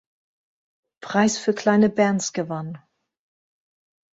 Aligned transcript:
Preis 1.03 1.37
für 1.37 1.53
kleine 1.53 1.87
Bands 1.87 2.33
gewann. 2.33 2.79